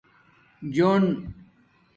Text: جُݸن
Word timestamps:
جُݸن 0.73 1.05